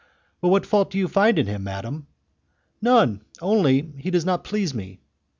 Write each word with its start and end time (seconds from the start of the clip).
'But 0.41 0.47
what 0.47 0.65
fault 0.65 0.89
do 0.89 0.97
you 0.97 1.07
find 1.07 1.37
in 1.37 1.45
him, 1.45 1.63
madam?' 1.63 2.07
'None, 2.81 3.21
only 3.39 3.93
he 3.99 4.09
does 4.09 4.25
not 4.25 4.43
please 4.43 4.73
me. 4.73 4.99